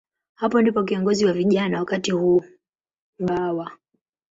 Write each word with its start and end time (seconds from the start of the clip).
Hapo 0.35 0.61
ndipo 0.61 0.83
kiongozi 0.83 1.25
wa 1.25 1.33
vijana 1.33 1.79
wakati 1.79 2.11
huo, 2.11 2.43
Bw. 3.19 3.63